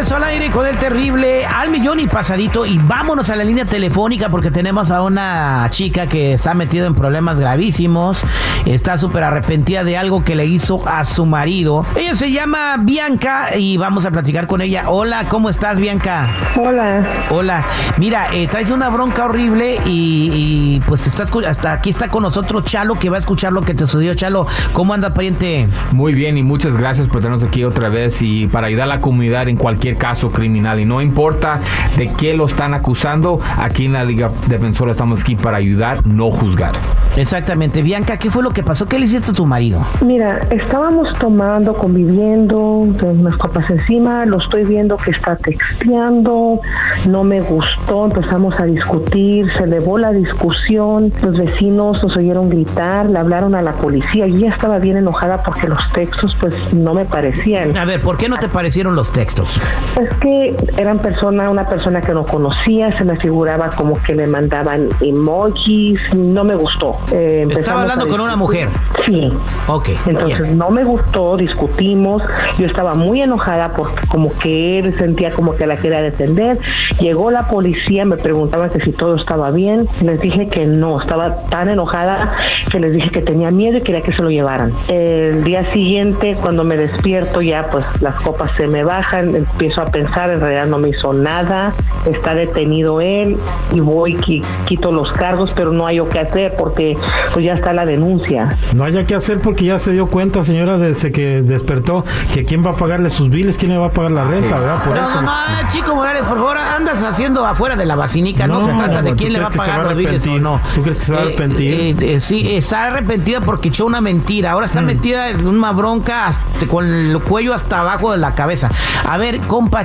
regreso 0.00 0.16
al 0.16 0.24
aire 0.24 0.50
con 0.50 0.66
el 0.66 0.78
terrible 0.78 1.44
al 1.44 1.70
millón 1.70 2.00
y 2.00 2.06
pasadito. 2.06 2.64
Y 2.64 2.78
vámonos 2.78 3.28
a 3.28 3.36
la 3.36 3.44
línea 3.44 3.66
telefónica 3.66 4.30
porque 4.30 4.50
tenemos 4.50 4.90
a 4.90 5.02
una 5.02 5.66
chica 5.68 6.06
que 6.06 6.32
está 6.32 6.54
metida 6.54 6.86
en 6.86 6.94
problemas 6.94 7.38
gravísimos. 7.38 8.24
Está 8.64 8.96
súper 8.96 9.24
arrepentida 9.24 9.84
de 9.84 9.98
algo 9.98 10.24
que 10.24 10.34
le 10.34 10.46
hizo 10.46 10.88
a 10.88 11.04
su 11.04 11.26
marido. 11.26 11.84
Ella 11.96 12.16
se 12.16 12.32
llama 12.32 12.76
Bianca 12.78 13.54
y 13.58 13.76
vamos 13.76 14.06
a 14.06 14.10
platicar 14.10 14.46
con 14.46 14.62
ella. 14.62 14.84
Hola, 14.88 15.26
¿cómo 15.28 15.50
estás, 15.50 15.78
Bianca? 15.78 16.28
Hola. 16.58 17.06
Hola. 17.28 17.62
Mira, 17.98 18.28
eh, 18.32 18.48
traes 18.48 18.70
una 18.70 18.88
bronca 18.88 19.26
horrible 19.26 19.80
y, 19.84 20.30
y, 20.32 20.80
pues 20.86 21.06
estás 21.06 21.30
hasta 21.46 21.74
aquí 21.74 21.90
está 21.90 22.08
con 22.08 22.22
nosotros 22.22 22.64
Chalo 22.64 22.98
que 22.98 23.10
va 23.10 23.16
a 23.16 23.20
escuchar 23.20 23.52
lo 23.52 23.60
que 23.60 23.74
te 23.74 23.86
sucedió. 23.86 24.14
Chalo, 24.14 24.46
¿cómo 24.72 24.94
anda, 24.94 25.12
pariente? 25.12 25.68
Muy 25.92 26.14
bien 26.14 26.38
y 26.38 26.42
muchas 26.42 26.74
gracias 26.78 27.06
por 27.06 27.20
tenernos 27.20 27.44
aquí 27.44 27.64
otra 27.64 27.90
vez 27.90 28.22
y 28.22 28.46
para 28.46 28.68
ayudar 28.68 28.84
a 28.84 28.94
la 28.94 29.00
comunidad 29.02 29.46
en 29.50 29.58
cualquier 29.58 29.89
caso 29.96 30.30
criminal. 30.30 30.80
Y 30.80 30.84
no 30.84 31.00
importa 31.00 31.60
de 31.96 32.12
qué 32.12 32.34
lo 32.34 32.44
están 32.44 32.74
acusando, 32.74 33.40
aquí 33.58 33.86
en 33.86 33.94
la 33.94 34.04
Liga 34.04 34.30
Defensora 34.48 34.90
estamos 34.90 35.22
aquí 35.22 35.36
para 35.36 35.56
ayudar, 35.56 36.06
no 36.06 36.30
juzgar. 36.30 36.74
Exactamente. 37.16 37.82
Bianca, 37.82 38.18
¿qué 38.18 38.30
fue 38.30 38.42
lo 38.42 38.50
que 38.50 38.62
pasó? 38.62 38.86
¿Qué 38.86 38.98
le 38.98 39.06
hiciste 39.06 39.32
a 39.32 39.34
tu 39.34 39.46
marido? 39.46 39.80
Mira, 40.04 40.38
estábamos 40.50 41.08
tomando, 41.18 41.72
conviviendo, 41.74 42.58
unas 42.60 43.36
copas 43.36 43.68
encima, 43.70 44.24
lo 44.26 44.38
estoy 44.38 44.64
viendo 44.64 44.96
que 44.96 45.10
está 45.10 45.36
texteando, 45.36 46.60
no 47.08 47.24
me 47.24 47.40
gustó, 47.40 48.06
empezamos 48.06 48.58
a 48.58 48.64
discutir, 48.64 49.50
se 49.56 49.64
elevó 49.64 49.98
la 49.98 50.12
discusión, 50.12 51.12
los 51.22 51.36
vecinos 51.36 52.02
nos 52.02 52.16
oyeron 52.16 52.48
gritar, 52.48 53.06
le 53.06 53.18
hablaron 53.18 53.54
a 53.54 53.62
la 53.62 53.72
policía, 53.72 54.26
y 54.26 54.40
ya 54.40 54.50
estaba 54.50 54.78
bien 54.78 54.96
enojada 54.96 55.42
porque 55.42 55.68
los 55.68 55.80
textos 55.92 56.36
pues 56.40 56.54
no 56.72 56.94
me 56.94 57.04
parecían. 57.04 57.76
A 57.76 57.84
ver, 57.84 58.00
¿por 58.00 58.16
qué 58.16 58.28
no 58.28 58.38
te 58.38 58.48
parecieron 58.48 58.94
los 58.94 59.12
textos? 59.12 59.60
Es 60.00 60.08
que 60.18 60.56
eran 60.76 60.98
persona, 60.98 61.50
una 61.50 61.66
persona 61.66 62.00
que 62.00 62.12
no 62.12 62.24
conocía, 62.24 62.96
se 62.96 63.04
me 63.04 63.16
figuraba 63.16 63.70
como 63.70 64.00
que 64.02 64.14
le 64.14 64.26
mandaban 64.26 64.88
emojis, 65.00 66.00
no 66.14 66.44
me 66.44 66.54
gustó. 66.54 66.96
Eh, 67.12 67.46
Estaba 67.50 67.82
hablando 67.82 68.06
con 68.08 68.20
una 68.20 68.36
mujer. 68.36 68.68
Sí. 69.04 69.30
Ok. 69.66 69.90
Entonces 70.06 70.54
no 70.54 70.70
me 70.70 70.84
gustó, 70.84 71.36
discutimos, 71.36 72.22
yo 72.58 72.66
estaba 72.66 72.94
muy 72.94 73.20
enojada 73.22 73.72
porque 73.72 74.06
como 74.08 74.30
que 74.38 74.78
él 74.78 74.96
sentía 74.98 75.30
como 75.32 75.54
que 75.54 75.66
la 75.66 75.76
quería 75.76 76.00
defender. 76.00 76.58
Llegó 77.00 77.30
la 77.30 77.48
policía, 77.48 78.04
me 78.04 78.16
preguntaban 78.16 78.70
que 78.70 78.80
si 78.80 78.92
todo 78.92 79.16
estaba 79.16 79.50
bien, 79.50 79.88
les 80.02 80.20
dije 80.20 80.48
que 80.48 80.66
no, 80.66 81.00
estaba 81.00 81.44
tan 81.46 81.68
enojada 81.68 82.32
que 82.70 82.78
les 82.78 82.92
dije 82.92 83.10
que 83.10 83.22
tenía 83.22 83.50
miedo 83.50 83.78
y 83.78 83.82
quería 83.82 84.02
que 84.02 84.12
se 84.12 84.22
lo 84.22 84.30
llevaran. 84.30 84.72
El 84.88 85.42
día 85.44 85.70
siguiente, 85.72 86.36
cuando 86.40 86.64
me 86.64 86.76
despierto, 86.76 87.42
ya 87.42 87.68
pues 87.70 87.84
las 88.00 88.14
copas 88.16 88.52
se 88.56 88.66
me 88.66 88.84
bajan, 88.84 89.34
empiezo 89.34 89.69
a 89.78 89.86
pensar, 89.86 90.30
en 90.30 90.40
realidad 90.40 90.66
no 90.66 90.78
me 90.78 90.90
hizo 90.90 91.12
nada, 91.12 91.72
está 92.06 92.34
detenido 92.34 93.00
él 93.00 93.36
y 93.72 93.80
voy, 93.80 94.18
quito 94.66 94.92
los 94.92 95.12
cargos, 95.12 95.52
pero 95.54 95.72
no 95.72 95.86
hay 95.86 96.00
o 96.00 96.08
qué 96.08 96.20
hacer 96.20 96.54
porque 96.56 96.96
pues 97.32 97.44
ya 97.44 97.54
está 97.54 97.72
la 97.72 97.86
denuncia. 97.86 98.58
No 98.74 98.84
haya 98.84 99.06
que 99.06 99.14
hacer 99.14 99.40
porque 99.40 99.64
ya 99.64 99.78
se 99.78 99.92
dio 99.92 100.08
cuenta, 100.08 100.42
señora, 100.42 100.78
desde 100.78 101.12
que 101.12 101.42
despertó, 101.42 102.04
que 102.32 102.44
quién 102.44 102.64
va 102.64 102.70
a 102.70 102.76
pagarle 102.76 103.10
sus 103.10 103.30
biles, 103.30 103.58
quién 103.58 103.72
le 103.72 103.78
va 103.78 103.86
a 103.86 103.92
pagar 103.92 104.12
la 104.12 104.24
renta, 104.24 104.58
¿verdad? 104.58 104.82
Por 104.82 104.96
no, 104.96 105.02
eso. 105.02 105.22
no, 105.22 105.22
no, 105.22 105.68
Chico 105.68 105.94
Morales, 105.94 106.22
por 106.22 106.38
favor, 106.38 106.58
andas 106.58 107.02
haciendo 107.02 107.46
afuera 107.46 107.76
de 107.76 107.86
la 107.86 107.96
vacinica, 107.96 108.46
no, 108.46 108.64
se 108.64 108.72
trata 108.72 109.02
de 109.02 109.14
quién 109.14 109.32
le 109.32 109.40
va 109.40 109.48
a 109.48 109.50
pagar 109.50 109.84
los 109.84 109.96
biles 109.96 110.26
o 110.26 110.38
no. 110.38 110.60
¿Tú 110.74 110.82
crees 110.82 110.98
que 110.98 111.04
se 111.04 111.12
va 111.12 111.20
a 111.20 111.22
eh, 111.22 111.26
arrepentir? 111.26 111.74
Eh, 111.74 112.14
eh, 112.14 112.20
sí, 112.20 112.54
está 112.56 112.86
arrepentida 112.86 113.40
porque 113.40 113.68
echó 113.68 113.86
una 113.86 114.00
mentira, 114.00 114.52
ahora 114.52 114.66
está 114.66 114.82
mm. 114.82 114.86
metida 114.86 115.30
en 115.30 115.46
una 115.46 115.72
bronca 115.72 116.30
con 116.68 116.86
el 116.86 117.18
cuello 117.20 117.54
hasta 117.54 117.80
abajo 117.80 118.12
de 118.12 118.18
la 118.18 118.34
cabeza. 118.34 118.70
A 119.06 119.18
ver, 119.18 119.40
compa 119.60 119.84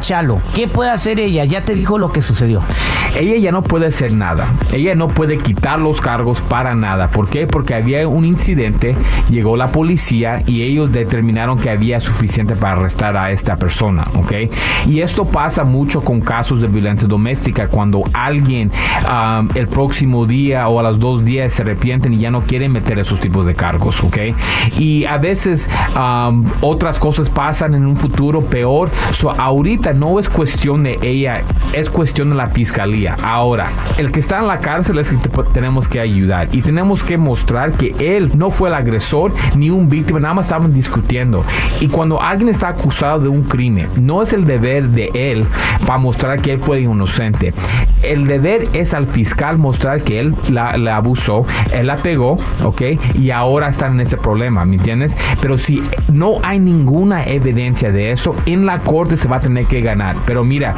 ¿qué 0.53 0.69
puede 0.69 0.89
hacer 0.89 1.19
ella? 1.19 1.43
Ya 1.43 1.65
te 1.65 1.75
dijo 1.75 1.97
lo 1.97 2.13
que 2.13 2.21
sucedió. 2.21 2.61
Ella 3.19 3.37
ya 3.37 3.51
no 3.51 3.61
puede 3.61 3.87
hacer 3.87 4.13
nada. 4.13 4.47
Ella 4.71 4.95
no 4.95 5.09
puede 5.09 5.37
quitar 5.37 5.79
los 5.79 5.99
cargos 5.99 6.41
para 6.41 6.75
nada. 6.75 7.09
¿Por 7.11 7.27
qué? 7.27 7.45
Porque 7.45 7.73
había 7.73 8.07
un 8.07 8.23
incidente, 8.23 8.95
llegó 9.29 9.57
la 9.57 9.73
policía 9.73 10.43
y 10.47 10.61
ellos 10.61 10.93
determinaron 10.93 11.59
que 11.59 11.69
había 11.69 11.99
suficiente 11.99 12.55
para 12.55 12.73
arrestar 12.73 13.17
a 13.17 13.31
esta 13.31 13.57
persona, 13.57 14.07
¿ok? 14.15 14.31
Y 14.85 15.01
esto 15.01 15.25
pasa 15.25 15.65
mucho 15.65 16.01
con 16.01 16.21
casos 16.21 16.61
de 16.61 16.67
violencia 16.67 17.07
doméstica, 17.07 17.67
cuando 17.67 18.03
alguien 18.13 18.71
el 19.55 19.67
próximo 19.67 20.25
día 20.25 20.69
o 20.69 20.79
a 20.79 20.83
los 20.83 20.99
dos 20.99 21.25
días 21.25 21.51
se 21.51 21.63
arrepienten 21.63 22.13
y 22.13 22.19
ya 22.19 22.31
no 22.31 22.41
quieren 22.41 22.71
meter 22.71 22.97
esos 22.97 23.19
tipos 23.19 23.45
de 23.45 23.55
cargos, 23.55 24.01
¿ok? 24.01 24.17
Y 24.77 25.03
a 25.03 25.17
veces 25.17 25.67
otras 26.61 26.97
cosas 26.97 27.29
pasan 27.29 27.75
en 27.75 27.85
un 27.85 27.97
futuro 27.97 28.41
peor. 28.41 28.89
So, 29.11 29.31
ahorita 29.65 29.93
no 29.93 30.19
es 30.19 30.29
cuestión 30.29 30.83
de 30.83 30.99
ella, 31.01 31.41
es 31.73 31.89
cuestión 31.89 32.29
de 32.29 32.35
la 32.35 32.49
fiscalía. 32.49 33.15
Ahora, 33.23 33.71
el 33.97 34.11
que 34.11 34.19
está 34.19 34.37
en 34.37 34.45
la 34.45 34.59
cárcel 34.59 34.99
es 34.99 35.09
que 35.09 35.17
tenemos 35.53 35.87
que 35.87 35.99
ayudar 35.99 36.49
y 36.51 36.61
tenemos 36.61 37.01
que 37.01 37.17
mostrar 37.17 37.71
que 37.71 37.95
él 37.97 38.29
no 38.35 38.51
fue 38.51 38.69
el 38.69 38.75
agresor 38.75 39.33
ni 39.55 39.71
un 39.71 39.89
víctima, 39.89 40.19
nada 40.19 40.35
más 40.35 40.45
estaban 40.45 40.71
discutiendo. 40.71 41.43
Y 41.79 41.87
cuando 41.87 42.21
alguien 42.21 42.49
está 42.49 42.67
acusado 42.67 43.19
de 43.21 43.27
un 43.27 43.41
crimen, 43.41 43.89
no 43.95 44.21
es 44.21 44.33
el 44.33 44.45
deber 44.45 44.87
de 44.89 45.09
él 45.15 45.47
para 45.87 45.97
mostrar 45.97 46.39
que 46.43 46.51
él 46.51 46.59
fue 46.59 46.81
inocente. 46.81 47.51
El 48.03 48.27
deber 48.27 48.67
es 48.73 48.93
al 48.93 49.07
fiscal 49.07 49.57
mostrar 49.57 50.03
que 50.03 50.19
él 50.19 50.35
la, 50.47 50.77
la 50.77 50.97
abusó, 50.97 51.43
él 51.73 51.87
la 51.87 51.97
pegó, 51.97 52.37
¿ok? 52.63 52.83
Y 53.15 53.31
ahora 53.31 53.69
están 53.69 53.93
en 53.93 54.01
ese 54.01 54.17
problema, 54.17 54.63
¿me 54.63 54.75
entiendes? 54.75 55.17
Pero 55.41 55.57
si 55.57 55.81
no 56.13 56.33
hay 56.43 56.59
ninguna 56.59 57.23
evidencia 57.23 57.91
de 57.91 58.11
eso, 58.11 58.35
en 58.45 58.67
la 58.67 58.81
corte 58.81 59.17
se 59.17 59.27
va 59.27 59.37
a 59.37 59.39
tener 59.45 59.67
que 59.67 59.81
ganar. 59.81 60.15
Pero 60.25 60.43
mira, 60.43 60.75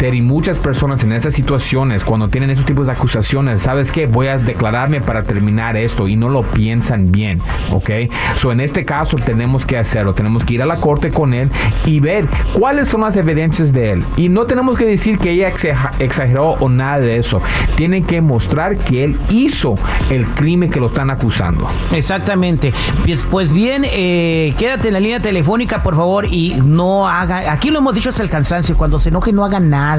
Terry, 0.00 0.22
muchas 0.22 0.58
personas 0.58 1.04
en 1.04 1.12
esas 1.12 1.34
situaciones, 1.34 2.04
cuando 2.04 2.28
tienen 2.28 2.48
esos 2.48 2.64
tipos 2.64 2.86
de 2.86 2.92
acusaciones, 2.92 3.60
¿sabes 3.60 3.92
qué? 3.92 4.06
Voy 4.06 4.28
a 4.28 4.38
declararme 4.38 5.02
para 5.02 5.24
terminar 5.24 5.76
esto 5.76 6.08
y 6.08 6.16
no 6.16 6.30
lo 6.30 6.40
piensan 6.40 7.12
bien, 7.12 7.42
¿ok? 7.70 7.90
So, 8.36 8.50
en 8.50 8.60
este 8.60 8.86
caso 8.86 9.18
tenemos 9.18 9.66
que 9.66 9.76
hacerlo, 9.76 10.14
tenemos 10.14 10.42
que 10.42 10.54
ir 10.54 10.62
a 10.62 10.66
la 10.66 10.76
corte 10.76 11.10
con 11.10 11.34
él 11.34 11.50
y 11.84 12.00
ver 12.00 12.26
cuáles 12.54 12.88
son 12.88 13.02
las 13.02 13.14
evidencias 13.16 13.74
de 13.74 13.90
él. 13.90 14.04
Y 14.16 14.30
no 14.30 14.46
tenemos 14.46 14.78
que 14.78 14.86
decir 14.86 15.18
que 15.18 15.32
ella 15.32 15.52
exageró 15.98 16.52
o 16.52 16.70
nada 16.70 17.00
de 17.00 17.18
eso. 17.18 17.42
Tienen 17.76 18.04
que 18.04 18.22
mostrar 18.22 18.78
que 18.78 19.04
él 19.04 19.20
hizo 19.28 19.74
el 20.08 20.26
crimen 20.28 20.70
que 20.70 20.80
lo 20.80 20.86
están 20.86 21.10
acusando. 21.10 21.68
Exactamente. 21.92 22.72
Pues, 23.04 23.26
pues 23.30 23.52
bien, 23.52 23.84
eh, 23.84 24.54
quédate 24.58 24.88
en 24.88 24.94
la 24.94 25.00
línea 25.00 25.20
telefónica, 25.20 25.82
por 25.82 25.94
favor, 25.94 26.24
y 26.24 26.54
no 26.64 27.06
haga, 27.06 27.52
aquí 27.52 27.68
lo 27.68 27.80
hemos 27.80 27.94
dicho 27.94 28.08
hasta 28.08 28.22
el 28.22 28.30
cansancio, 28.30 28.78
cuando 28.78 28.98
se 28.98 29.10
enoje 29.10 29.30
no 29.30 29.44
haga 29.44 29.60
nada 29.60 29.89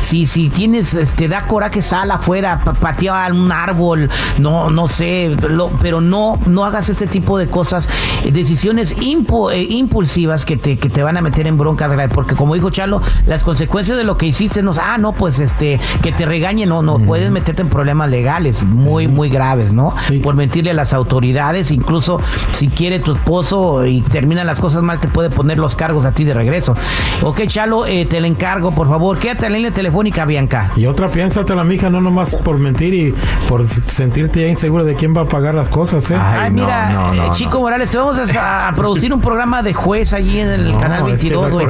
si, 0.00 0.26
si 0.26 0.50
tienes, 0.50 0.90
te 0.90 1.02
este, 1.02 1.28
da 1.28 1.46
coraje, 1.46 1.82
sal 1.82 2.10
afuera, 2.10 2.60
patea 2.80 3.28
un 3.32 3.50
árbol, 3.50 4.10
no, 4.38 4.70
no 4.70 4.86
sé, 4.86 5.36
pero 5.80 6.00
no, 6.00 6.38
no 6.46 6.64
hagas 6.64 6.88
este 6.88 7.06
tipo 7.06 7.38
de 7.38 7.48
cosas, 7.48 7.88
decisiones 8.30 8.92
eh, 8.92 9.66
impulsivas 9.70 10.44
que 10.44 10.56
te, 10.56 10.78
que 10.78 10.88
te 10.88 11.02
van 11.02 11.16
a 11.16 11.22
meter 11.22 11.46
en 11.46 11.56
broncas, 11.56 11.92
porque 12.12 12.34
como 12.34 12.54
dijo 12.54 12.70
Chalo, 12.70 13.00
las 13.26 13.44
consecuencias 13.44 13.96
de 13.96 14.04
lo 14.04 14.16
que 14.16 14.26
hiciste, 14.26 14.62
no, 14.62 14.72
ah, 14.80 14.98
no, 14.98 15.12
pues 15.12 15.38
este, 15.38 15.80
que 16.02 16.12
te 16.12 16.26
regañen, 16.26 16.68
no, 16.68 16.82
no, 16.82 16.98
puedes 16.98 17.30
meterte 17.30 17.62
en 17.62 17.68
problemas 17.68 18.10
legales 18.10 18.62
muy, 18.62 19.08
muy 19.08 19.28
graves, 19.28 19.72
¿no? 19.72 19.94
Por 20.22 20.34
mentirle 20.34 20.70
a 20.70 20.74
las 20.74 20.92
autoridades, 20.92 21.70
incluso 21.70 22.20
si 22.52 22.68
quiere 22.68 22.98
tu 22.98 23.12
esposo 23.12 23.86
y 23.86 24.00
terminan 24.00 24.46
las 24.46 24.60
cosas 24.60 24.82
mal, 24.82 25.00
te 25.00 25.08
puede 25.08 25.30
poner 25.30 25.58
los 25.58 25.76
cargos 25.76 26.04
a 26.04 26.12
ti 26.12 26.24
de 26.24 26.34
regreso. 26.34 26.74
Ok, 27.22 27.42
Chalo, 27.46 27.86
eh, 27.86 28.06
te 28.06 28.20
le 28.20 28.28
encargo, 28.28 28.72
por 28.72 28.88
favor, 28.88 29.18
que 29.36 29.48
la 29.48 29.56
línea 29.56 29.70
telefónica, 29.70 30.24
Bianca. 30.24 30.70
Y 30.76 30.86
otra, 30.86 31.08
la 31.54 31.64
mija, 31.64 31.90
no 31.90 32.00
nomás 32.00 32.36
por 32.36 32.58
mentir 32.58 32.94
y 32.94 33.14
por 33.48 33.64
sentirte 33.66 34.42
ya 34.42 34.48
insegura 34.48 34.84
de 34.84 34.94
quién 34.94 35.16
va 35.16 35.22
a 35.22 35.26
pagar 35.26 35.54
las 35.54 35.68
cosas, 35.68 36.10
¿eh? 36.10 36.16
Ay, 36.18 36.50
mira, 36.50 37.12
eh, 37.14 37.30
Chico 37.32 37.60
Morales, 37.60 37.90
te 37.90 37.98
vamos 37.98 38.18
a, 38.36 38.72
producir 38.74 39.12
un 39.12 39.20
programa 39.20 39.62
de 39.62 39.72
juez 39.72 40.12
allí 40.12 40.40
en 40.40 40.48
el 40.50 40.76
canal 40.78 41.04
22, 41.04 41.52
güey, 41.52 41.66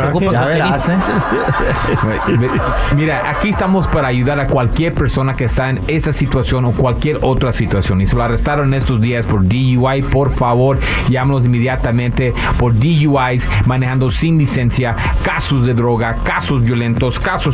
Mira, 2.96 3.30
aquí 3.30 3.50
estamos 3.50 3.86
para 3.88 4.08
ayudar 4.08 4.40
a 4.40 4.46
cualquier 4.46 4.94
persona 4.94 5.34
que 5.34 5.44
está 5.44 5.70
en 5.70 5.80
esa 5.88 6.12
situación 6.12 6.64
o 6.64 6.72
cualquier 6.72 7.18
otra 7.22 7.52
situación. 7.52 8.00
Y 8.00 8.06
se 8.06 8.16
lo 8.16 8.22
arrestaron 8.22 8.74
estos 8.74 9.00
días 9.00 9.26
por 9.26 9.42
DUI, 9.46 10.02
por 10.10 10.30
favor, 10.30 10.78
llámanos 11.08 11.44
inmediatamente 11.46 12.32
por 12.58 12.74
DUIs, 12.74 13.48
manejando 13.66 14.10
sin 14.10 14.38
licencia, 14.38 14.94
casos 15.22 15.66
de 15.66 15.74
droga, 15.74 16.16
casos 16.22 16.62
violentos, 16.62 17.18
casos 17.18 17.53